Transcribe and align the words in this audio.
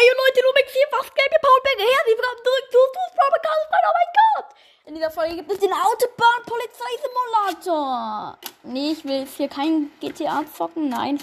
Hey 0.00 0.08
Leute, 0.16 0.40
Lumix 0.46 0.72
hier, 0.72 0.88
was 0.92 1.12
gelbe 1.12 1.36
Paulberger 1.42 1.84
her, 1.84 2.02
sie 2.06 2.16
fragen 2.16 2.42
zurück 2.42 2.66
zu 2.70 2.78
Fußballbekannt, 2.96 3.68
oh 3.70 3.76
mein 3.98 4.12
Gott! 4.16 4.48
In 4.86 4.94
dieser 4.94 5.10
Folge 5.10 5.36
gibt 5.36 5.52
es 5.52 5.58
den 5.58 5.74
Autobahn-Polizeisimulator. 5.74 8.38
Nee, 8.62 8.92
ich 8.92 9.04
will 9.04 9.20
jetzt 9.20 9.36
hier 9.36 9.48
kein 9.48 9.90
GTA 10.00 10.42
zocken, 10.56 10.88
nein. 10.88 11.18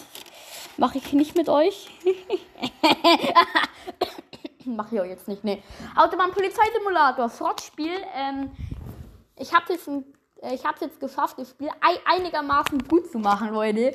Mache 0.77 0.99
ich 0.99 1.11
nicht 1.13 1.35
mit 1.35 1.49
euch. 1.49 1.89
Mache 4.65 4.93
ich 4.93 5.01
euch 5.01 5.09
jetzt 5.09 5.27
nicht, 5.27 5.43
nee. 5.43 5.63
Autobahn-Polizeisimulator, 5.95 7.31
Schrottspiel. 7.31 7.97
Ähm, 8.13 8.55
ich 9.37 9.55
habe 9.55 9.73
jetzt 9.73 9.87
ein 9.87 10.05
äh, 10.43 10.53
ich 10.53 10.63
habe 10.63 10.75
es 10.75 10.81
jetzt 10.81 10.99
geschafft, 10.99 11.39
das 11.39 11.49
Spiel 11.49 11.71
einigermaßen 12.05 12.87
gut 12.87 13.11
zu 13.11 13.17
machen, 13.17 13.55
Leute. 13.55 13.93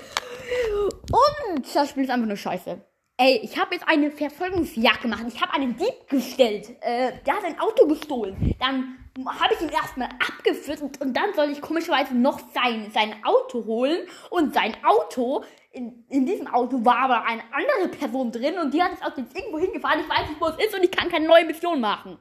Und 0.74 1.72
das 1.72 1.88
Spiel 1.88 2.02
ist 2.02 2.10
einfach 2.10 2.26
nur 2.26 2.36
scheiße. 2.36 2.84
Ey, 3.24 3.38
ich 3.44 3.56
habe 3.56 3.76
jetzt 3.76 3.86
eine 3.86 4.10
Verfolgungsjagd 4.10 5.02
gemacht. 5.02 5.22
Ich 5.28 5.40
habe 5.40 5.54
einen 5.54 5.76
Dieb 5.76 6.08
gestellt. 6.08 6.70
Äh, 6.80 7.12
der 7.24 7.34
hat 7.34 7.44
ein 7.44 7.56
Auto 7.60 7.86
gestohlen. 7.86 8.52
Dann 8.58 8.98
habe 9.38 9.54
ich 9.54 9.60
ihn 9.60 9.68
erstmal 9.68 10.08
abgeführt 10.08 10.82
und, 10.82 11.00
und, 11.00 11.16
dann 11.16 11.32
soll 11.36 11.50
ich 11.50 11.60
komischerweise 11.60 12.16
noch 12.16 12.40
sein, 12.52 12.90
sein 12.92 13.14
Auto 13.22 13.64
holen. 13.64 14.08
Und 14.30 14.54
sein 14.54 14.74
Auto, 14.82 15.44
in, 15.70 16.04
in 16.08 16.26
diesem 16.26 16.48
Auto 16.48 16.84
war 16.84 16.96
aber 16.96 17.24
eine 17.24 17.42
andere 17.52 17.96
Person 17.96 18.32
drin 18.32 18.58
und 18.58 18.74
die 18.74 18.82
hat 18.82 18.90
das 18.90 19.02
Auto 19.02 19.20
jetzt 19.20 19.36
irgendwo 19.36 19.60
hingefahren. 19.60 20.00
Ich 20.00 20.08
weiß 20.08 20.28
nicht, 20.28 20.40
wo 20.40 20.46
es 20.46 20.56
ist 20.56 20.74
und 20.74 20.82
ich 20.82 20.90
kann 20.90 21.08
keine 21.08 21.28
neue 21.28 21.44
Mission 21.44 21.80
machen. 21.80 22.18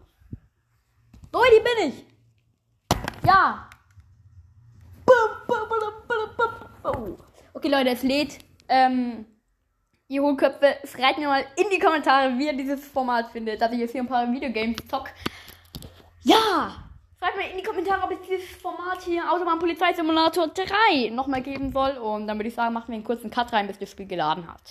So, 1.34 1.42
die 1.42 1.64
bin 1.64 1.90
ich. 1.90 2.06
Ja, 3.26 3.68
Okay, 7.54 7.70
Leute, 7.70 7.90
es 7.90 8.04
lädt. 8.04 8.38
Ähm, 8.68 9.26
ihr 10.12 10.22
Hohlköpfe, 10.22 10.76
schreibt 10.84 11.20
mir 11.20 11.30
mal 11.30 11.46
in 11.56 11.70
die 11.70 11.80
Kommentare, 11.80 12.38
wie 12.38 12.48
ihr 12.48 12.54
dieses 12.54 12.86
Format 12.86 13.32
findet, 13.32 13.62
dass 13.62 13.72
ich 13.72 13.80
jetzt 13.80 13.94
hier 13.94 14.02
ein 14.02 14.08
paar 14.08 14.30
Videogames 14.30 14.86
zock. 14.90 15.10
Ja! 16.24 16.84
Schreibt 17.18 17.38
mir 17.38 17.50
in 17.50 17.58
die 17.58 17.64
Kommentare, 17.64 18.04
ob 18.04 18.12
es 18.12 18.28
dieses 18.28 18.62
Format 18.62 19.02
hier, 19.04 19.24
Autobahn 19.32 19.58
Polizei 19.58 19.94
Simulator 19.94 20.50
3, 20.50 21.12
nochmal 21.12 21.42
geben 21.42 21.72
soll. 21.72 21.92
Und 21.92 22.28
dann 22.28 22.38
würde 22.38 22.50
ich 22.50 22.56
sagen, 22.56 22.74
machen 22.74 22.90
wir 22.90 22.96
einen 22.96 23.06
kurzen 23.06 23.32
Cut 23.32 23.54
rein, 23.54 23.68
bis 23.68 23.80
das 23.80 23.90
Spiel 23.90 24.06
geladen 24.06 24.46
hat. 24.52 24.62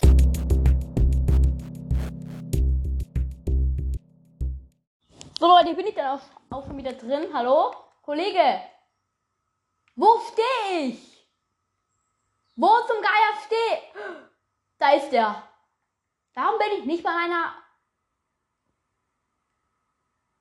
So 5.38 5.46
Leute, 5.46 5.74
bin 5.74 5.86
ich 5.86 5.94
dann 5.94 6.18
auch, 6.18 6.20
auch 6.50 6.66
schon 6.66 6.76
wieder 6.76 6.92
drin. 6.92 7.28
Hallo? 7.32 7.74
Kollege! 8.02 8.60
Wo 9.96 10.20
stehe 10.32 10.88
ich? 10.88 11.26
Wo 12.56 12.68
zum 12.86 13.00
Geier 13.00 13.38
stehe? 13.46 14.29
Da 14.80 14.94
ist 14.94 15.10
der. 15.10 15.42
Warum 16.34 16.58
bin 16.58 16.78
ich 16.78 16.86
nicht 16.86 17.04
bei 17.04 17.10
meiner 17.10 17.52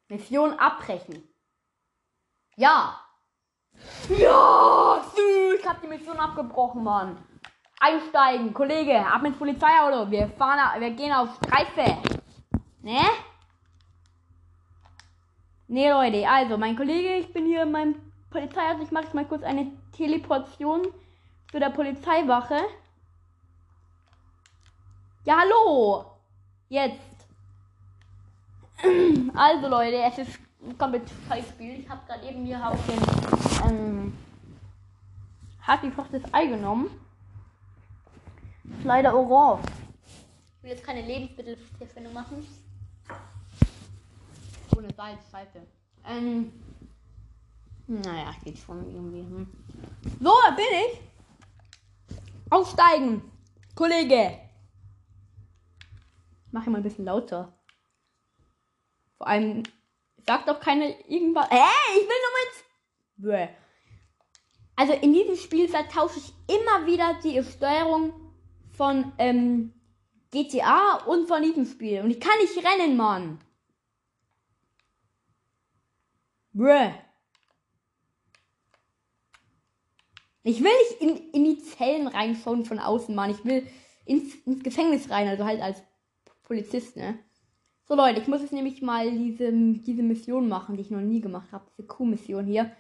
Mission 0.07 0.53
abbrechen? 0.53 1.27
Ja. 2.55 3.03
Ja, 4.17 5.03
ich 5.57 5.67
hab 5.67 5.81
die 5.81 5.87
Mission 5.87 6.17
abgebrochen, 6.17 6.83
Mann. 6.83 7.17
Einsteigen, 7.81 8.53
Kollege, 8.53 9.05
ab 9.05 9.23
ins 9.25 9.37
Polizeiauto. 9.37 10.09
Wir 10.09 10.29
fahren, 10.29 10.81
wir 10.81 10.91
gehen 10.91 11.11
auf 11.11 11.35
Streife. 11.35 12.01
Ne? 12.81 13.01
Ne, 15.67 15.91
Leute, 15.91 16.27
also, 16.27 16.57
mein 16.57 16.77
Kollege, 16.77 17.17
ich 17.17 17.31
bin 17.33 17.45
hier 17.45 17.63
in 17.63 17.71
meinem 17.71 18.13
Polizei, 18.29 18.61
also 18.61 18.83
ich 18.83 18.91
mache 18.91 19.03
jetzt 19.03 19.13
mal 19.13 19.27
kurz 19.27 19.43
eine 19.43 19.71
Teleportation 19.91 20.87
zu 21.51 21.59
der 21.59 21.71
Polizeiwache. 21.71 22.61
Ja, 25.25 25.39
hallo! 25.41 26.05
Jetzt. 26.69 26.99
Also 29.35 29.67
Leute, 29.67 29.97
es 29.97 30.17
ist 30.17 30.39
ein 30.61 30.77
komplett 30.77 31.03
Scheißspiel. 31.27 31.81
Ich 31.81 31.89
habe 31.89 32.01
gerade 32.07 32.27
eben 32.27 32.45
hier 32.45 32.65
auf 32.65 32.77
den 32.87 33.69
ähm, 33.69 34.17
hat 35.61 35.83
die 35.83 35.91
das 36.11 36.33
Ei 36.33 36.47
genommen. 36.47 36.89
Leider 38.83 39.13
orange. 39.13 39.63
Ich 40.57 40.63
will 40.63 40.71
jetzt 40.71 40.83
keine 40.83 41.01
Lebensmittelverschwendung 41.01 42.13
machen. 42.13 42.47
Ohne 44.75 44.93
Salz, 44.95 45.19
scheiße. 45.31 45.61
Ähm, 46.05 46.51
naja, 47.87 48.33
geht 48.43 48.57
schon 48.57 48.89
irgendwie. 48.93 49.19
Hm. 49.19 49.47
So, 50.21 50.31
da 50.45 50.55
bin 50.55 50.65
ich. 50.87 52.17
Aufsteigen. 52.49 53.21
Kollege. 53.75 54.48
Mach 56.51 56.63
ich 56.63 56.69
mal 56.69 56.77
ein 56.77 56.83
bisschen 56.83 57.05
lauter. 57.05 57.53
Vor 59.17 59.27
allem, 59.27 59.63
sagt 60.25 60.47
doch 60.47 60.59
keiner 60.59 60.87
irgendwas. 61.09 61.47
Ey, 61.49 61.57
ich 61.95 62.07
will 62.07 62.15
nur 63.23 63.33
mal 63.33 63.45
ins. 63.47 63.55
Also 64.75 64.93
in 64.93 65.13
diesem 65.13 65.35
Spiel 65.35 65.67
vertausche 65.67 66.19
ich 66.19 66.33
immer 66.47 66.85
wieder 66.85 67.19
die 67.21 67.43
Steuerung 67.43 68.13
von 68.71 69.11
ähm, 69.17 69.73
GTA 70.31 71.03
und 71.05 71.27
von 71.27 71.41
diesem 71.41 71.65
Spiel. 71.65 72.01
Und 72.01 72.11
ich 72.11 72.19
kann 72.19 72.37
nicht 72.39 72.55
rennen, 72.57 72.95
Mann. 72.95 73.39
Bäh. 76.53 76.91
Ich 80.43 80.63
will 80.63 80.71
nicht 80.71 81.01
in, 81.01 81.31
in 81.31 81.43
die 81.43 81.61
Zellen 81.61 82.07
reinschauen 82.07 82.63
von 82.63 82.79
außen, 82.79 83.13
Mann. 83.13 83.31
Ich 83.31 83.43
will 83.43 83.67
ins, 84.05 84.33
ins 84.45 84.63
Gefängnis 84.63 85.09
rein, 85.09 85.27
also 85.27 85.43
halt 85.43 85.61
als 85.61 85.83
Polizist, 86.49 86.97
ne? 86.97 87.23
So 87.85 87.93
Leute, 87.93 88.21
ich 88.21 88.27
muss 88.27 88.41
jetzt 88.41 88.53
nämlich 88.53 88.81
mal 88.81 89.11
diese, 89.11 89.51
diese 89.51 90.01
Mission 90.01 90.49
machen, 90.49 90.75
die 90.75 90.81
ich 90.81 90.89
noch 90.89 90.99
nie 90.99 91.21
gemacht 91.21 91.51
habe. 91.51 91.69
Diese 91.69 91.87
Kuh-Mission 91.87 92.45
hier. 92.45 92.75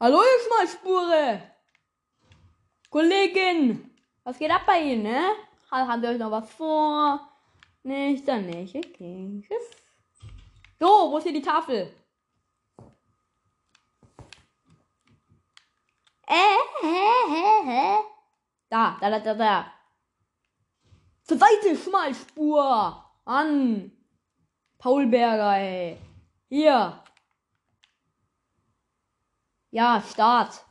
Hallo, 0.00 0.16
ihr 0.16 0.46
Schmalspure! 0.46 1.42
Kollegin! 2.88 3.94
Was 4.24 4.38
geht 4.38 4.50
ab 4.50 4.62
bei 4.66 4.80
Ihnen, 4.80 5.02
ne? 5.02 5.20
Haben 5.70 6.00
Sie 6.00 6.08
euch 6.08 6.18
noch 6.18 6.30
was 6.30 6.50
vor? 6.50 7.20
Nicht, 7.82 8.26
dann 8.26 8.46
nicht. 8.46 8.74
Okay. 8.74 9.42
Tschüss. 9.46 9.70
So, 10.80 10.86
wo 10.86 11.18
ist 11.18 11.24
hier 11.24 11.34
die 11.34 11.42
Tafel? 11.42 11.92
Äh, 16.26 16.58
hä, 16.80 17.06
hä, 17.28 17.66
hä? 17.66 17.96
Da, 18.70 18.96
da, 18.98 19.10
da, 19.10 19.20
da, 19.20 19.34
da. 19.34 19.75
Zur 21.26 21.38
Seite, 21.38 21.76
Schmalspur. 21.76 23.04
An. 23.24 23.90
Paulberger, 24.78 25.56
ey. 25.58 25.98
Hier. 26.48 27.02
Ja, 29.72 30.00
Start. 30.00 30.64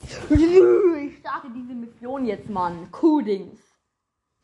Ich 0.00 1.18
starte 1.18 1.50
diese 1.50 1.74
Mission 1.74 2.24
jetzt, 2.24 2.48
Mann. 2.48 2.90
Kuhdings. 2.90 3.60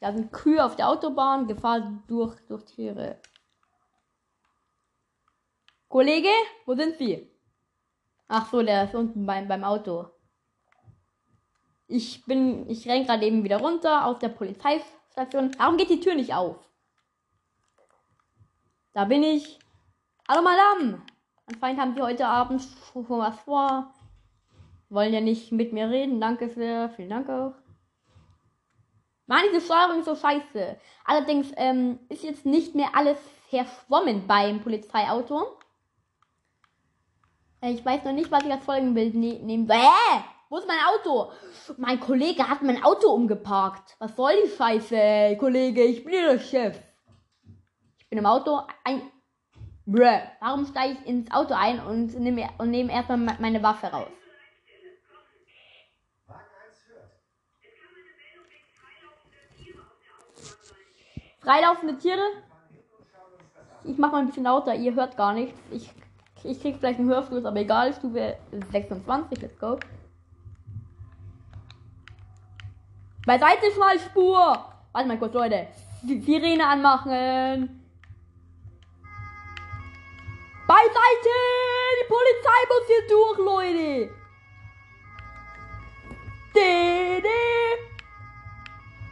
Da 0.00 0.12
sind 0.12 0.32
Kühe 0.32 0.62
auf 0.62 0.76
der 0.76 0.88
Autobahn, 0.88 1.46
Gefahr 1.46 2.02
durch, 2.06 2.38
durch 2.46 2.64
Tiere. 2.66 3.20
Kollege, 5.88 6.28
wo 6.66 6.74
sind 6.74 6.96
Sie? 6.98 7.30
Ach 8.28 8.50
so, 8.50 8.62
der 8.62 8.84
ist 8.84 8.94
unten 8.94 9.26
beim, 9.26 9.48
beim 9.48 9.64
Auto. 9.64 10.10
Ich 11.92 12.24
bin, 12.24 12.70
ich 12.70 12.88
renn 12.88 13.04
gerade 13.04 13.26
eben 13.26 13.42
wieder 13.42 13.58
runter 13.58 14.06
aus 14.06 14.20
der 14.20 14.28
Polizeistation. 14.28 15.50
Warum 15.58 15.76
geht 15.76 15.90
die 15.90 15.98
Tür 15.98 16.14
nicht 16.14 16.32
auf? 16.32 16.56
Da 18.92 19.06
bin 19.06 19.24
ich. 19.24 19.58
Hallo 20.28 20.40
Madame. 20.40 21.02
Anscheinend 21.46 21.80
haben 21.80 21.94
Sie 21.96 22.00
heute 22.00 22.28
Abend 22.28 22.62
schon 22.92 23.08
was 23.08 23.40
vor. 23.40 23.92
Wollen 24.88 25.12
ja 25.12 25.20
nicht 25.20 25.50
mit 25.50 25.72
mir 25.72 25.90
reden. 25.90 26.20
Danke 26.20 26.48
sehr. 26.48 26.90
Vielen 26.90 27.10
Dank 27.10 27.28
auch. 27.28 27.54
Mann, 29.26 29.42
diese 29.52 29.60
Steuerung 29.60 29.98
ist 29.98 30.04
so 30.06 30.14
scheiße. 30.14 30.78
Allerdings 31.04 31.52
ähm, 31.56 31.98
ist 32.09 32.22
jetzt 32.22 32.47
nicht 32.47 32.76
mehr 32.76 32.91
alles 32.94 33.18
verschwommen 33.48 34.28
beim 34.28 34.60
Polizeiauto. 34.60 35.59
Äh, 37.60 37.72
ich 37.72 37.84
weiß 37.84 38.04
noch 38.04 38.12
nicht, 38.12 38.30
was 38.30 38.44
ich 38.44 38.53
als 38.53 38.65
Folgenbild 38.65 39.16
ne 39.16 39.41
nehmen 39.41 39.66
soll. 39.66 39.76
Hä? 39.76 40.24
Wo 40.50 40.58
ist 40.58 40.66
mein 40.66 40.80
Auto? 40.80 41.30
Mein 41.76 42.00
Kollege 42.00 42.48
hat 42.48 42.62
mein 42.62 42.82
Auto 42.82 43.08
umgeparkt. 43.12 43.94
Was 44.00 44.16
soll 44.16 44.32
die 44.44 44.50
Scheiße, 44.50 45.36
Kollege? 45.38 45.84
Ich 45.84 46.02
bin 46.02 46.12
der 46.12 46.41
Chef. 46.41 46.76
Ich 47.98 48.08
bin 48.08 48.18
im 48.18 48.26
Auto 48.26 48.60
ein. 48.82 49.00
Bruh. 49.86 50.20
Warum 50.41 50.66
steige 50.66 50.94
ich 50.94 51.06
ins 51.06 51.30
Auto 51.30 51.54
ein 51.54 51.78
und 51.78 52.18
nehme 52.18 52.48
und 52.58 52.70
nehm 52.70 52.91
erstmal 52.91 53.36
meine 53.38 53.62
Waffe 53.62 53.86
raus? 53.86 54.08
Freilaufende 61.38 61.96
Tiere? 61.96 62.28
Ich 63.84 63.98
mach 63.98 64.10
mal 64.10 64.18
ein 64.18 64.26
bisschen 64.26 64.44
lauter, 64.44 64.74
ihr 64.74 64.94
hört 64.96 65.16
gar 65.16 65.32
nichts. 65.32 65.58
Ich 65.70 65.88
ich 66.42 66.60
krieg 66.60 66.76
vielleicht 66.78 66.98
einen 66.98 67.10
Hörfluss, 67.10 67.44
aber 67.44 67.60
egal. 67.60 67.92
Stufe 67.92 68.36
26, 68.72 69.42
let's 69.42 69.58
go. 69.58 69.78
Beiseite 73.26 73.70
Schmalspur! 73.72 74.64
Warte 74.92 75.08
mal 75.08 75.18
kurz, 75.18 75.34
Leute. 75.34 75.68
Die 76.02 76.20
Sirene 76.20 76.66
anmachen. 76.66 77.86
Beiseite! 80.66 81.36
Die 82.00 82.08
Polizei 82.08 82.60
muss 82.68 82.86
hier 82.86 83.06
durch, 83.08 83.38
Leute. 83.38 84.14
De, 86.54 87.20
de. 87.20 87.30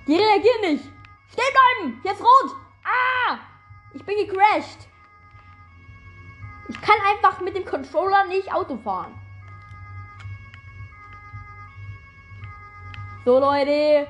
Die 0.06 0.16
reagieren 0.16 0.60
nicht. 0.62 0.84
Stehen 1.30 1.52
bleiben! 1.52 2.00
Jetzt 2.02 2.20
rot! 2.20 2.56
Ah! 2.84 3.38
Ich 3.92 4.04
bin 4.04 4.16
gecrashed. 4.16 4.88
Ich 6.68 6.80
kann 6.80 6.96
einfach 7.06 7.40
mit 7.40 7.54
dem 7.54 7.64
Controller 7.64 8.24
nicht 8.24 8.52
Auto 8.52 8.76
fahren. 8.78 9.14
So, 13.28 13.38
Leute. 13.38 14.06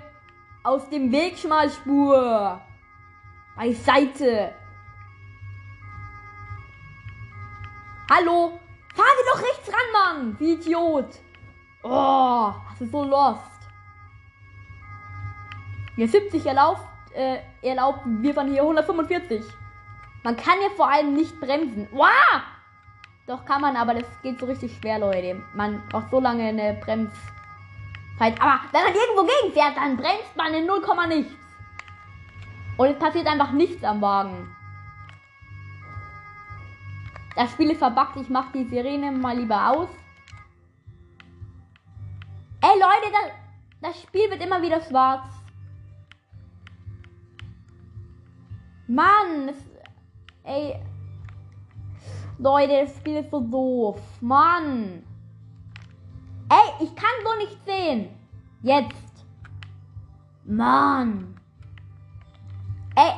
Aus 0.62 0.88
dem 0.90 1.10
Weg 1.10 1.36
Schmalspur. 1.36 2.60
Beiseite. 3.56 4.54
Hallo? 8.08 8.60
Fahr 8.94 9.06
Sie 9.16 9.28
doch 9.32 9.42
rechts 9.42 9.72
ran, 9.72 9.88
Mann. 9.92 10.36
Wie 10.38 10.52
Idiot. 10.52 11.18
Oh, 11.82 12.52
das 12.70 12.80
ist 12.80 12.92
so 12.92 13.02
lost. 13.02 13.60
Hier 15.96 16.06
70 16.06 16.46
erlaubt, 16.46 16.86
äh, 17.12 17.38
erlaubt, 17.60 18.02
wir 18.04 18.36
waren 18.36 18.52
hier 18.52 18.62
145. 18.62 19.42
Man 20.22 20.36
kann 20.36 20.60
ja 20.62 20.68
vor 20.76 20.88
allem 20.88 21.14
nicht 21.14 21.40
bremsen. 21.40 21.88
Wow! 21.90 22.40
Doch 23.26 23.44
kann 23.44 23.62
man, 23.62 23.74
aber 23.74 23.94
das 23.94 24.06
geht 24.22 24.38
so 24.38 24.46
richtig 24.46 24.76
schwer, 24.76 25.00
Leute. 25.00 25.42
Man 25.54 25.82
braucht 25.88 26.08
so 26.08 26.20
lange 26.20 26.44
eine 26.44 26.74
Bremszeit. 28.18 28.40
Aber 28.40 28.60
wenn 28.72 28.84
man 28.84 28.94
irgendwo 28.94 29.26
gegenfährt, 29.26 29.76
dann 29.76 29.96
bremst 29.96 30.36
man 30.36 30.54
in 30.54 30.66
0, 30.66 31.08
nichts. 31.08 31.32
Und 32.76 32.86
es 32.88 32.98
passiert 32.98 33.26
einfach 33.26 33.52
nichts 33.52 33.82
am 33.84 34.00
Wagen. 34.00 34.54
Das 37.34 37.52
Spiel 37.52 37.70
ist 37.70 37.78
verbuggt. 37.78 38.16
Ich 38.16 38.28
mache 38.28 38.52
die 38.52 38.64
Sirene 38.64 39.12
mal 39.12 39.36
lieber 39.36 39.70
aus. 39.70 39.88
Ey, 42.60 42.74
Leute, 42.74 43.12
das, 43.12 43.92
das 43.92 44.02
Spiel 44.02 44.30
wird 44.30 44.42
immer 44.42 44.60
wieder 44.60 44.80
schwarz. 44.80 45.28
Mann, 48.88 49.48
es 49.48 49.56
Ey. 50.44 50.80
Leute, 52.38 52.84
das 52.84 52.96
Spiel 52.96 53.16
ist 53.16 53.30
so 53.30 53.40
doof. 53.40 54.00
Mann. 54.20 55.04
Ey, 56.50 56.84
ich 56.86 56.94
kann 56.94 57.10
so 57.24 57.36
nicht 57.38 57.58
sehen. 57.66 58.08
Jetzt. 58.62 59.26
Mann. 60.44 61.36
Ey. 62.94 63.12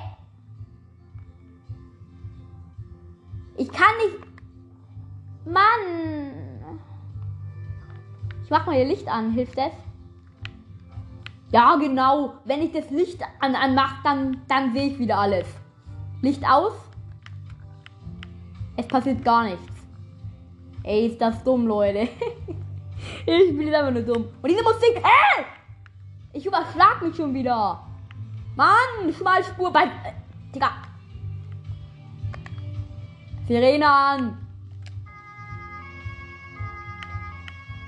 Ich 3.57 3.71
kann 3.71 3.97
nicht. 4.05 4.19
Mann. 5.45 6.79
Ich 8.43 8.51
mach 8.51 8.67
mal 8.67 8.77
ihr 8.77 8.87
Licht 8.87 9.07
an. 9.07 9.31
Hilft 9.31 9.57
das? 9.57 9.73
Ja, 11.53 11.77
genau. 11.77 12.35
Wenn 12.45 12.63
ich 12.63 12.73
das 12.73 12.91
Licht 12.91 13.23
an 13.41 13.55
anmache, 13.55 13.97
dann, 14.03 14.43
dann 14.49 14.73
sehe 14.73 14.89
ich 14.89 14.99
wieder 14.99 15.19
alles. 15.19 15.47
Licht 16.21 16.45
aus. 16.45 16.73
Es 18.77 18.89
passiert 18.89 19.25
gar 19.25 19.45
nichts. 19.45 19.87
Ey, 20.83 21.07
ist 21.07 21.21
das 21.21 21.45
dumm, 21.45 21.67
Leute. 21.67 22.09
ich 23.27 23.57
bin 23.57 23.75
einfach 23.75 23.93
nur 23.93 24.03
dumm. 24.03 24.29
Und 24.43 24.49
diese 24.51 24.63
Musik, 24.63 24.97
hä? 24.97 25.45
Ich 26.33 26.47
überschlag 26.47 27.03
mich 27.03 27.17
schon 27.17 27.35
wieder. 27.35 27.85
Mann, 28.57 29.13
Schmalspur 29.17 29.73
bei. 29.73 29.85
Äh, 29.85 30.13
Digga. 30.55 30.71
Sirene 33.47 33.89
an. 33.89 34.39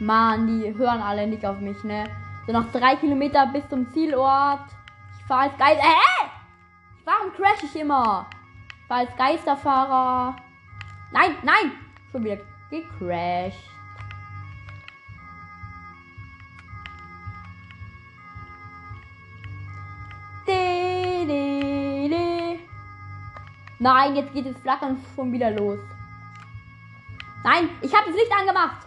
Mann, 0.01 0.47
die 0.47 0.75
hören 0.77 1.01
alle 1.01 1.27
nicht 1.27 1.47
auf 1.47 1.61
mich, 1.61 1.83
ne? 1.85 2.05
So 2.47 2.53
noch 2.53 2.71
drei 2.73 2.97
Kilometer 2.97 3.47
bis 3.47 3.69
zum 3.69 3.89
Zielort. 3.93 4.67
Ich 5.19 5.27
fahre 5.27 5.43
als 5.43 5.59
Geister. 5.59 5.83
Hä? 5.85 6.29
Warum 7.05 7.33
crash 7.35 7.63
ich 7.63 7.77
immer? 7.81 8.27
Ich 8.81 8.89
fahre 8.89 9.01
als 9.01 9.17
Geisterfahrer. 9.17 10.37
Nein, 11.13 11.37
nein! 11.43 11.73
Schon 12.11 12.25
wieder 12.25 12.39
gecrashed. 12.71 13.72
Nein, 23.83 24.15
jetzt 24.15 24.33
geht 24.33 24.47
es 24.47 24.57
flackern 24.59 24.97
schon 25.17 25.33
wieder 25.33 25.51
los. 25.51 25.81
Nein, 27.43 27.69
ich 27.81 27.93
habe 27.93 28.07
das 28.07 28.15
Licht 28.15 28.31
angemacht. 28.31 28.87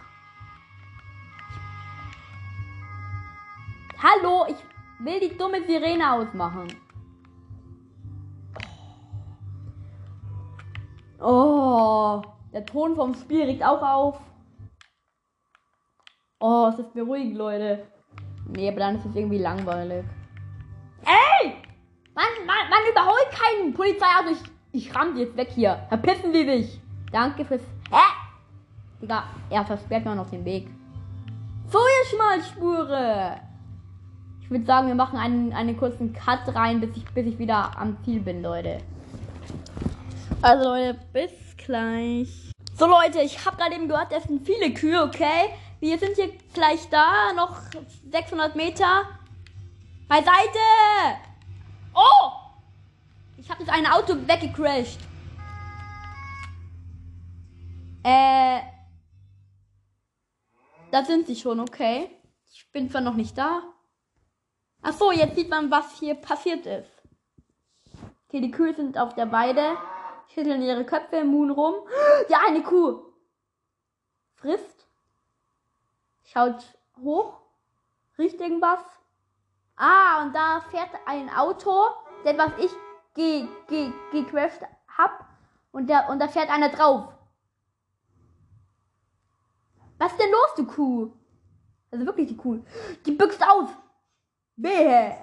Hallo, 4.02 4.46
ich 4.48 4.56
will 5.04 5.20
die 5.20 5.36
dumme 5.36 5.62
Sirene 5.66 6.14
ausmachen. 6.14 6.74
Oh, 11.20 12.22
der 12.54 12.64
Ton 12.64 12.96
vom 12.96 13.14
Spiel 13.14 13.42
regt 13.42 13.62
auch 13.62 13.82
auf. 13.82 14.20
Oh, 16.40 16.70
es 16.72 16.78
ist 16.78 16.94
beruhigend, 16.94 17.36
Leute. 17.36 17.86
Nee, 18.46 18.70
aber 18.70 18.78
dann 18.78 18.96
ist 18.96 19.04
es 19.04 19.14
irgendwie 19.14 19.42
langweilig. 19.42 20.06
Ey! 21.04 21.54
Man, 22.14 22.46
man, 22.46 22.70
man 22.70 22.90
überholt 22.90 23.30
keinen 23.30 23.74
Polizeiauto. 23.74 24.30
Ich, 24.30 24.55
ich 24.76 24.94
ramm 24.94 25.16
jetzt 25.16 25.36
weg 25.36 25.48
hier. 25.54 25.78
Verpissen 25.88 26.32
Sie 26.32 26.44
sich. 26.44 26.80
Danke 27.10 27.44
fürs. 27.44 27.62
Hä? 27.90 27.96
Digga, 29.00 29.24
er 29.48 29.64
versperrt 29.64 30.04
mir 30.04 30.14
noch 30.14 30.28
den 30.28 30.44
Weg. 30.44 30.68
Feuerschmalspure. 31.68 33.40
Ich 34.42 34.50
würde 34.50 34.64
sagen, 34.64 34.88
wir 34.88 34.94
machen 34.94 35.18
einen, 35.18 35.52
einen 35.52 35.76
kurzen 35.76 36.12
Cut 36.12 36.54
rein, 36.54 36.80
bis 36.80 36.96
ich, 36.96 37.04
bis 37.06 37.26
ich 37.26 37.38
wieder 37.38 37.76
am 37.76 37.96
Ziel 38.04 38.20
bin, 38.20 38.42
Leute. 38.42 38.78
Also 40.42 40.68
Leute, 40.68 40.98
bis 41.12 41.32
gleich. 41.56 42.52
So 42.74 42.86
Leute, 42.86 43.20
ich 43.20 43.44
habe 43.44 43.56
gerade 43.56 43.74
eben 43.74 43.88
gehört, 43.88 44.12
es 44.12 44.24
sind 44.24 44.46
viele 44.46 44.72
Kühe, 44.72 45.02
okay? 45.02 45.54
Wir 45.80 45.98
sind 45.98 46.14
hier 46.14 46.30
gleich 46.52 46.88
da, 46.90 47.32
noch 47.34 47.56
600 48.12 48.54
Meter. 48.54 49.02
Beiseite! 50.08 50.58
Oh! 51.94 52.45
Ich 53.46 53.50
habe 53.52 53.62
jetzt 53.62 53.72
ein 53.72 53.86
Auto 53.86 54.16
weggecrashed. 54.26 54.98
Äh. 58.02 58.60
Da 60.90 61.04
sind 61.04 61.28
sie 61.28 61.36
schon, 61.36 61.60
okay. 61.60 62.10
Ich 62.52 62.68
bin 62.72 62.90
zwar 62.90 63.02
noch 63.02 63.14
nicht 63.14 63.38
da. 63.38 63.62
Ach 64.82 64.94
so, 64.94 65.12
jetzt 65.12 65.36
sieht 65.36 65.48
man, 65.48 65.70
was 65.70 65.96
hier 66.00 66.16
passiert 66.16 66.66
ist. 66.66 66.90
Okay, 68.26 68.40
die 68.40 68.50
Kühe 68.50 68.74
sind 68.74 68.98
auf 68.98 69.14
der 69.14 69.30
Weide 69.30 69.76
schütteln 70.34 70.60
ihre 70.60 70.84
Köpfe 70.84 71.18
im 71.18 71.28
Moon 71.28 71.52
rum. 71.52 71.74
Ja, 72.28 72.40
eine 72.48 72.64
Kuh 72.64 73.00
frisst, 74.34 74.88
schaut 76.24 76.64
hoch, 77.00 77.40
riecht 78.18 78.40
irgendwas. 78.40 78.80
Ah, 79.76 80.24
und 80.24 80.34
da 80.34 80.62
fährt 80.72 80.90
ein 81.06 81.30
Auto, 81.30 81.86
denn 82.24 82.36
was 82.36 82.50
ich 82.58 82.72
ge 83.16 83.48
ge 83.66 83.92
gecrashed 84.12 84.62
hab. 84.96 85.26
Und, 85.72 85.88
der, 85.88 86.08
und 86.08 86.20
da 86.20 86.28
fährt 86.28 86.48
einer 86.48 86.68
drauf. 86.68 87.12
Was 89.98 90.12
ist 90.12 90.20
denn 90.20 90.30
los, 90.30 90.54
du 90.56 90.66
Kuh? 90.66 91.12
Also 91.90 92.06
wirklich 92.06 92.28
die 92.28 92.36
Kuh. 92.36 92.62
Die 93.04 93.12
büchst 93.12 93.42
aus. 93.42 93.70
Wehe. 94.56 95.16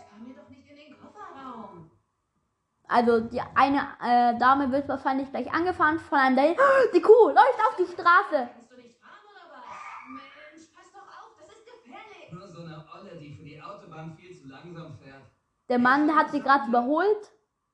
Also 2.87 3.21
die 3.21 3.41
eine 3.55 3.79
äh, 4.03 4.37
Dame 4.37 4.71
wird 4.71 4.87
wahrscheinlich 4.87 5.29
gleich 5.31 5.51
angefahren 5.51 5.97
von 5.97 6.19
einem 6.19 6.35
Date. 6.35 6.59
Die 6.93 7.01
Kuh 7.01 7.29
läuft 7.29 7.59
auf 7.67 7.75
die 7.75 7.85
Straße. 7.85 8.49
Kannst 8.53 8.71
du 8.71 8.75
nicht 8.75 8.99
fahren 8.99 9.25
oder 9.31 9.49
was? 9.49 9.65
Mensch, 10.13 10.69
pass 10.75 10.91
doch 10.93 11.01
auf, 11.01 11.31
das 11.39 11.47
ist 11.47 11.65
gefährlich. 11.65 12.31
Nur 12.31 12.47
so 12.47 12.61
eine 12.61 12.85
Olle, 12.93 13.17
die 13.19 13.33
für 13.33 13.43
die 13.43 13.59
Autobahn 13.59 14.15
viel 14.15 14.37
zu 14.37 14.47
langsam 14.47 14.95
fährt. 14.99 15.23
Der 15.69 15.79
Mann 15.79 16.15
hat 16.15 16.29
sie 16.29 16.41
gerade 16.41 16.67
überholt 16.67 17.31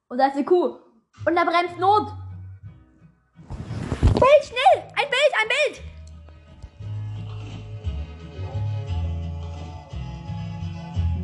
und 0.09 0.17
da 0.17 0.27
ist 0.27 0.37
die 0.37 0.43
Kuh. 0.43 0.77
Und 1.25 1.37
er 1.37 1.45
bremst 1.45 1.77
Not. 1.77 2.11
Bild, 4.01 4.43
schnell! 4.43 4.83
Ein 4.95 5.09
Bild, 5.09 5.33
ein 5.39 5.47
Bild! 5.47 5.81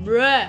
Bruh. 0.05 0.45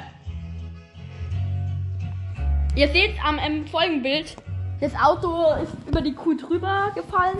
Ihr 2.77 2.89
seht 2.89 3.17
am 3.25 3.39
im 3.39 3.67
Folgenbild, 3.67 4.37
das 4.81 4.95
Auto 4.95 5.55
ist 5.63 5.73
über 5.89 6.03
die 6.03 6.15
Kuh 6.15 6.35
drüber 6.35 6.93
gefallen. 6.95 7.39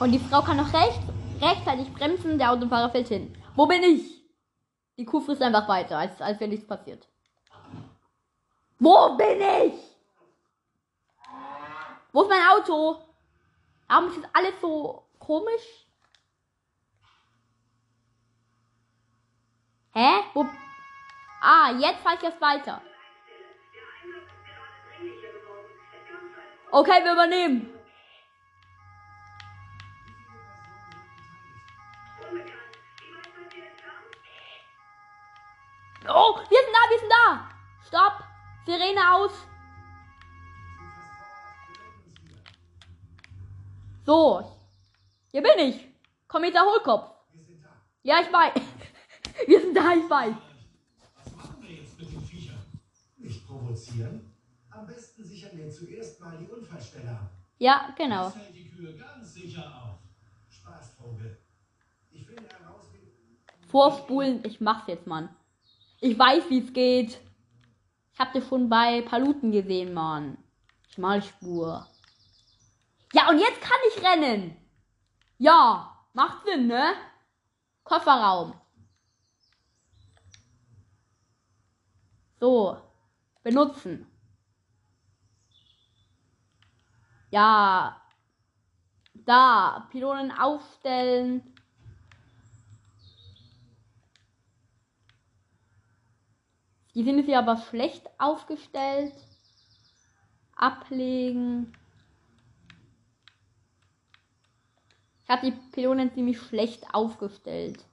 Und 0.00 0.12
die 0.12 0.18
Frau 0.18 0.40
kann 0.40 0.56
noch 0.56 0.72
recht, 0.72 1.02
rechtzeitig 1.42 1.92
bremsen, 1.92 2.38
der 2.38 2.52
Autofahrer 2.52 2.90
fällt 2.90 3.08
hin. 3.08 3.36
Wo 3.54 3.66
bin 3.66 3.82
ich? 3.82 4.22
Die 4.96 5.04
Kuh 5.04 5.20
frisst 5.20 5.42
einfach 5.42 5.68
weiter, 5.68 5.98
als, 5.98 6.22
als 6.22 6.40
wäre 6.40 6.48
nichts 6.48 6.66
passiert. 6.66 7.06
Wo 8.84 9.14
bin 9.16 9.40
ich? 9.40 9.74
Wo 12.12 12.22
ist 12.22 12.28
mein 12.28 12.48
Auto? 12.48 13.00
Warum 13.86 14.08
ist 14.08 14.16
das 14.24 14.34
alles 14.34 14.60
so 14.60 15.06
komisch? 15.20 15.86
Hä? 19.94 20.24
Wo? 20.34 20.48
Ah, 21.40 21.70
jetzt 21.78 22.02
fahre 22.02 22.16
ich 22.16 22.24
erst 22.24 22.40
weiter. 22.40 22.82
Okay, 26.72 27.04
wir 27.04 27.12
übernehmen. 27.12 27.72
Oh, 36.08 36.36
wir 36.36 36.62
sind 36.64 36.74
da, 36.74 36.90
wir 36.90 36.98
sind 36.98 37.12
da. 37.12 37.48
Stopp. 37.86 38.21
Sirene 38.64 39.14
aus. 39.14 39.32
So. 44.06 44.44
Hier 45.30 45.42
bin 45.42 45.58
ich. 45.58 45.88
Komm 46.28 46.42
mit 46.42 46.54
der 46.54 46.62
Hohlkopf. 46.62 47.10
Ja, 48.02 48.20
ich 48.20 48.32
weiß. 48.32 48.54
Wir 49.46 49.60
sind 49.60 49.76
da, 49.76 49.94
ich 49.94 50.08
weiß. 50.08 50.34
Was 51.16 51.36
machen 51.36 51.56
wir 51.60 51.70
jetzt 51.70 51.98
mit 51.98 52.12
den 52.12 52.20
Viechern? 52.20 52.62
Nicht 53.16 53.46
provozieren. 53.46 54.32
Am 54.70 54.86
besten 54.86 55.24
sichern 55.24 55.56
wir 55.56 55.70
zuerst 55.70 56.20
mal 56.20 56.36
die 56.38 56.46
Unfallstelle 56.46 57.10
ab. 57.10 57.30
Ja, 57.58 57.94
genau. 57.96 58.24
Das 58.24 58.34
fällt 58.34 58.54
die 58.54 58.68
Kühe 58.68 58.96
ganz 58.96 59.34
sicher 59.34 59.64
auf. 59.66 59.98
Spaßvogel. 60.48 61.38
Ich 62.10 62.26
finde 62.26 62.42
heraus, 62.48 62.86
wie... 62.92 63.68
Vorspulen, 63.68 64.44
ich 64.44 64.60
mach's 64.60 64.86
jetzt, 64.88 65.06
Mann. 65.06 65.28
Ich 66.00 66.18
weiß, 66.18 66.50
wie 66.50 66.58
es 66.60 66.72
geht. 66.72 67.18
Ich 68.12 68.18
hab 68.18 68.32
das 68.32 68.46
schon 68.46 68.68
bei 68.68 69.02
Paluten 69.02 69.52
gesehen, 69.52 69.94
Mann. 69.94 70.36
Schmalspur. 70.88 71.86
Ja, 73.12 73.30
und 73.30 73.38
jetzt 73.38 73.60
kann 73.60 73.78
ich 73.88 74.04
rennen. 74.04 74.56
Ja, 75.38 76.06
macht 76.12 76.44
Sinn, 76.46 76.66
ne? 76.66 76.94
Kofferraum. 77.84 78.54
So. 82.38 82.76
Benutzen. 83.42 84.06
Ja. 87.30 88.02
Da. 89.14 89.88
Pylonen 89.90 90.32
aufstellen. 90.32 91.54
Die 96.94 97.04
sind 97.04 97.24
hier 97.24 97.38
aber 97.38 97.56
schlecht 97.56 98.08
aufgestellt. 98.18 99.14
Ablegen. 100.54 101.72
Ich 105.24 105.30
habe 105.30 105.50
die 105.50 105.56
Pylonen 105.72 106.12
ziemlich 106.12 106.38
schlecht 106.38 106.94
aufgestellt. 106.94 107.84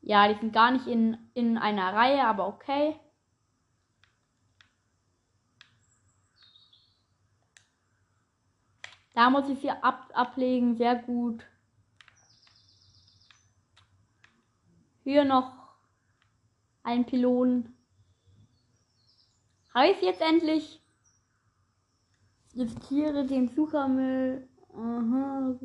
Ja, 0.00 0.28
die 0.28 0.38
sind 0.38 0.52
gar 0.52 0.70
nicht 0.70 0.86
in, 0.86 1.16
in 1.32 1.56
einer 1.56 1.94
Reihe, 1.94 2.24
aber 2.26 2.46
okay. 2.46 3.00
Da 9.14 9.30
muss 9.30 9.48
ich 9.48 9.60
sie 9.60 9.70
ab, 9.70 10.10
ablegen, 10.12 10.76
sehr 10.76 10.96
gut. 10.96 11.44
Hier 15.04 15.24
noch 15.24 15.52
ein 16.82 17.04
Pylon. 17.04 17.74
Habe 19.74 19.90
ich 19.90 20.00
jetzt 20.00 20.22
endlich? 20.22 20.80
Disktiere 22.54 23.26
den 23.26 23.48
Suchermüll. 23.48 24.48
Aha. 24.72 25.56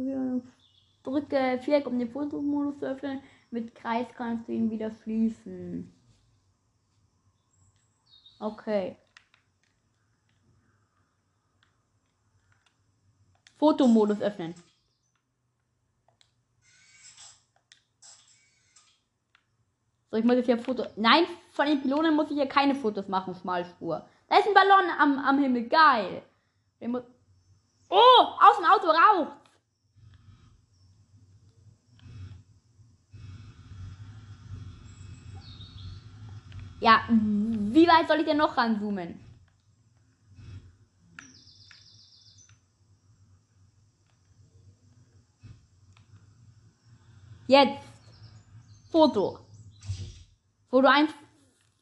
Drücke 1.04 1.60
Viereck, 1.64 1.88
um 1.88 1.98
den 1.98 2.12
Fotomodus 2.12 2.80
zu 2.80 2.86
öffnen. 2.86 3.22
Mit 3.50 3.74
Kreis 3.76 4.08
kannst 4.16 4.50
du 4.50 4.52
ihn 4.52 4.70
wieder 4.70 4.92
schließen. 4.92 5.94
Okay. 8.40 8.98
Fotomodus 13.58 14.22
öffnen. 14.22 14.54
Ich 20.20 20.26
muss 20.26 20.36
jetzt 20.36 20.46
hier 20.46 20.58
Foto. 20.58 20.86
Nein, 20.96 21.26
von 21.52 21.66
den 21.66 21.82
Pylonen 21.82 22.16
muss 22.16 22.30
ich 22.30 22.36
hier 22.36 22.48
keine 22.48 22.76
Fotos 22.76 23.08
machen, 23.08 23.34
Schmalspur. 23.34 24.06
Da 24.28 24.38
ist 24.38 24.48
ein 24.48 24.54
Ballon 24.54 24.90
am, 25.00 25.20
am 25.20 25.40
Himmel. 25.40 25.68
Geil. 25.68 26.22
Den 26.80 26.92
muss 26.92 27.04
oh, 27.90 27.96
aus 27.96 28.58
dem 28.58 28.66
Auto 28.66 28.88
raucht. 28.88 29.38
Ja, 36.82 37.04
wie 37.10 37.88
weit 37.88 38.08
soll 38.08 38.20
ich 38.20 38.26
denn 38.26 38.38
noch 38.38 38.56
ranzoomen? 38.56 39.20
Jetzt. 47.48 47.84
Foto. 48.92 49.40
Foto 50.70 50.88
1 50.88 51.12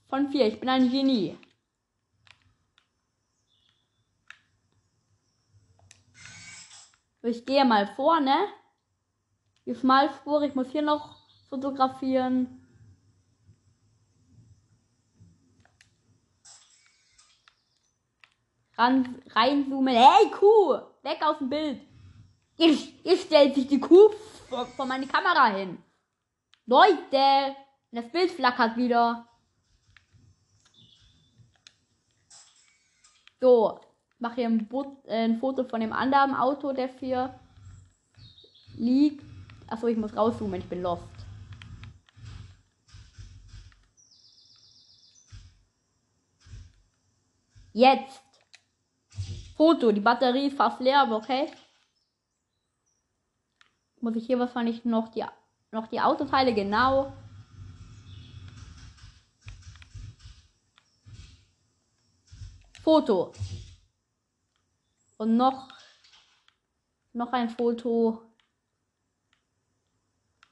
von 0.07 0.29
4. 0.29 0.47
Ich 0.47 0.59
bin 0.61 0.69
ein 0.69 0.89
Genie. 0.89 1.37
Ich 7.23 7.45
gehe 7.45 7.65
mal 7.65 7.87
vorne. 7.95 8.47
Die 9.65 9.75
Schmalspur. 9.75 10.41
Ich 10.43 10.55
muss 10.55 10.69
hier 10.69 10.83
noch 10.83 11.17
fotografieren. 11.49 12.65
Ran, 18.77 19.21
reinzoomen. 19.31 19.95
Hey, 19.95 20.31
Kuh! 20.31 20.79
Weg 21.03 21.21
aus 21.25 21.39
dem 21.39 21.49
Bild. 21.49 21.81
Ihr, 22.57 22.77
ihr 23.03 23.17
stellt 23.17 23.55
sich 23.55 23.67
die 23.67 23.81
Kuh 23.81 24.11
vor, 24.47 24.65
vor 24.65 24.85
meine 24.85 25.07
Kamera 25.07 25.47
hin. 25.47 25.83
Leute! 26.65 27.55
Das 27.91 28.11
Bild 28.11 28.31
flackert 28.31 28.75
wieder. 28.77 29.27
So, 33.39 33.79
mache 34.19 34.35
hier 34.35 34.47
ein, 34.47 34.67
Boot, 34.67 35.05
äh, 35.05 35.23
ein, 35.25 35.39
Foto 35.39 35.63
von 35.63 35.79
dem 35.79 35.93
anderen 35.93 36.35
Auto, 36.35 36.73
der 36.73 36.87
hier 36.99 37.39
liegt. 38.75 39.23
Achso, 39.67 39.87
ich 39.87 39.97
muss 39.97 40.15
rauszoomen, 40.15 40.59
ich 40.59 40.67
bin 40.67 40.81
lost. 40.81 41.03
Jetzt. 47.73 48.21
Foto, 49.55 49.91
die 49.91 50.01
Batterie 50.01 50.47
ist 50.47 50.57
fast 50.57 50.79
leer, 50.79 51.01
aber 51.01 51.17
okay. 51.17 51.51
Muss 54.01 54.15
ich 54.15 54.25
hier 54.25 54.39
wahrscheinlich 54.39 54.83
noch 54.83 55.09
die, 55.09 55.23
noch 55.71 55.87
die 55.87 56.01
Autoteile 56.01 56.53
genau. 56.53 57.13
Foto. 62.87 63.33
Und 65.17 65.35
noch, 65.35 65.67
noch 67.11 67.33
ein 67.33 67.49
Foto. 67.49 68.21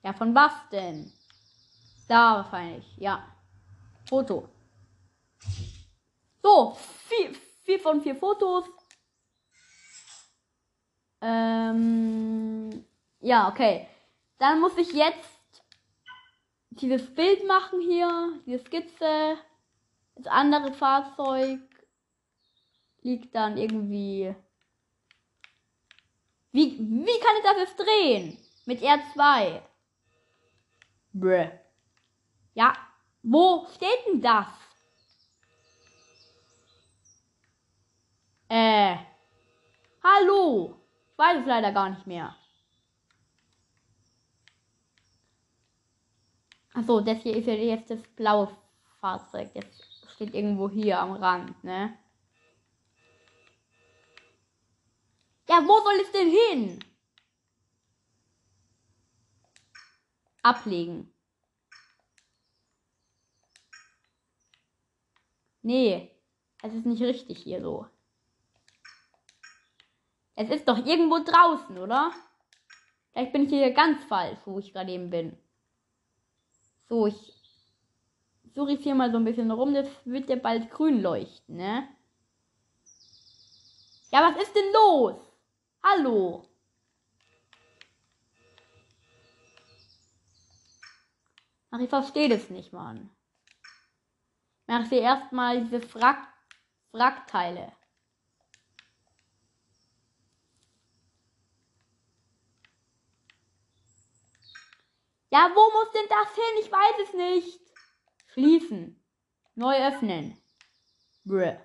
Ja, 0.04 0.12
von 0.12 0.36
was 0.36 0.52
denn? 0.70 1.14
Da 2.10 2.36
wahrscheinlich, 2.36 2.86
ja. 2.98 3.26
Foto. 4.10 4.50
So, 6.44 6.78
vier, 7.08 7.34
vier 7.64 7.80
von 7.80 8.02
vier 8.02 8.18
Fotos. 8.18 8.66
Ähm, 11.22 12.86
ja, 13.22 13.48
okay. 13.48 13.88
Dann 14.40 14.60
muss 14.60 14.78
ich 14.78 14.92
jetzt 14.92 15.64
dieses 16.72 17.16
Bild 17.16 17.48
machen 17.48 17.80
hier, 17.80 18.42
diese 18.46 18.66
Skizze. 18.66 19.38
Das 20.16 20.28
andere 20.28 20.74
Fahrzeug 20.74 21.62
liegt 23.06 23.36
dann 23.36 23.56
irgendwie. 23.56 24.36
Wie, 26.52 26.80
wie 26.80 27.20
kann 27.20 27.36
ich 27.38 27.44
das 27.44 27.58
jetzt 27.58 27.80
drehen? 27.80 28.38
Mit 28.66 28.82
R2. 28.82 29.62
Bäh. 31.14 31.52
Ja, 32.56 32.74
wo 33.22 33.68
steht 33.76 34.08
denn 34.08 34.22
das? 34.22 34.48
Äh. 38.48 38.96
Hallo. 40.04 40.76
Ich 41.12 41.18
weiß 41.18 41.42
es 41.42 41.46
leider 41.46 41.72
gar 41.72 41.90
nicht 41.90 42.08
mehr. 42.08 42.36
Achso, 46.74 47.02
das 47.02 47.22
hier 47.22 47.36
ist 47.38 47.48
ja 47.48 47.54
jetzt 47.54 47.90
das 47.90 48.02
blaue 48.16 48.50
Fahrzeug. 49.00 49.54
Das 49.54 49.66
steht 50.16 50.34
irgendwo 50.34 50.70
hier 50.70 51.00
am 51.00 51.14
Rand, 51.14 51.64
ne? 51.64 51.98
Ja, 55.48 55.62
wo 55.66 55.80
soll 55.80 56.00
es 56.02 56.12
denn 56.12 56.30
hin? 56.30 56.80
Ablegen. 60.42 61.14
Nee, 65.62 66.12
es 66.62 66.74
ist 66.74 66.86
nicht 66.86 67.02
richtig 67.02 67.40
hier 67.40 67.62
so. 67.62 67.88
Es 70.36 70.50
ist 70.50 70.68
doch 70.68 70.86
irgendwo 70.86 71.20
draußen, 71.24 71.78
oder? 71.78 72.12
Vielleicht 73.12 73.32
bin 73.32 73.44
ich 73.44 73.50
hier 73.50 73.72
ganz 73.72 74.04
falsch, 74.06 74.38
wo 74.46 74.60
ich 74.60 74.74
gerade 74.74 74.92
eben 74.92 75.10
bin. 75.10 75.38
So, 76.88 77.08
ich 77.08 77.34
suche 78.54 78.72
jetzt 78.72 78.84
hier 78.84 78.94
mal 78.94 79.12
so 79.12 79.18
ein 79.18 79.26
bisschen 79.26 79.50
rum. 79.50 79.74
Das 79.74 79.88
wird 80.06 80.30
ja 80.30 80.36
bald 80.36 80.70
grün 80.70 81.02
leuchten, 81.02 81.56
ne? 81.56 81.88
Ja, 84.12 84.30
was 84.30 84.42
ist 84.44 84.56
denn 84.56 84.72
los? 84.74 85.16
Hallo? 85.88 86.44
Ach, 91.70 91.80
ich 91.80 91.90
verstehe 91.90 92.28
das 92.28 92.50
nicht, 92.50 92.74
Mann. 92.74 93.16
Mach 94.66 94.88
sie 94.88 94.98
erstmal 94.98 95.64
diese 95.64 95.82
Frack 95.82 96.28
Wrackteile. 96.92 97.72
Ja, 105.30 105.52
wo 105.54 105.72
muss 105.72 105.92
denn 105.92 106.08
das 106.10 106.34
hin? 106.34 106.62
Ich 106.62 106.72
weiß 106.72 107.08
es 107.08 107.14
nicht. 107.14 107.60
Schließen. 108.30 109.00
Neu 109.54 109.76
öffnen. 109.88 110.42
Brr. 111.26 111.64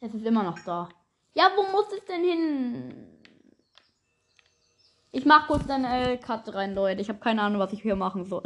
Es 0.00 0.12
ist 0.12 0.26
immer 0.26 0.42
noch 0.42 0.58
da. 0.58 0.90
Ja, 1.34 1.50
wo 1.56 1.64
muss 1.64 1.92
es 1.92 2.04
denn 2.06 2.22
hin? 2.22 3.14
Ich 5.10 5.24
mach 5.24 5.46
kurz 5.46 5.66
dann 5.66 5.84
äh, 5.84 6.16
Cut 6.16 6.52
rein, 6.54 6.74
Leute. 6.74 7.00
Ich 7.00 7.08
habe 7.08 7.18
keine 7.18 7.42
Ahnung, 7.42 7.60
was 7.60 7.72
ich 7.72 7.82
hier 7.82 7.96
machen 7.96 8.24
soll. 8.24 8.44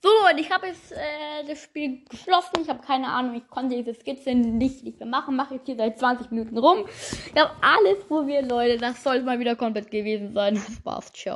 So 0.00 0.08
Leute, 0.24 0.40
ich 0.40 0.50
habe 0.50 0.68
jetzt 0.68 0.92
äh, 0.92 1.44
das 1.46 1.60
Spiel 1.62 2.04
geschlossen. 2.08 2.60
Ich 2.62 2.68
habe 2.68 2.80
keine 2.80 3.08
Ahnung, 3.08 3.34
ich 3.34 3.48
konnte 3.48 3.76
diese 3.76 3.94
Skizze 3.94 4.34
nicht, 4.34 4.84
nicht 4.84 5.00
mehr 5.00 5.08
machen. 5.08 5.36
Mache 5.36 5.54
jetzt 5.54 5.66
hier 5.66 5.76
seit 5.76 5.98
20 5.98 6.30
Minuten 6.30 6.56
rum. 6.56 6.86
Ich 6.86 7.40
habe 7.40 7.50
alles 7.60 8.04
probiert, 8.04 8.48
Leute. 8.48 8.78
Das 8.78 9.02
soll 9.02 9.22
mal 9.22 9.40
wieder 9.40 9.56
komplett 9.56 9.90
gewesen 9.90 10.34
sein. 10.34 10.62
War's. 10.84 11.12
Ciao. 11.12 11.26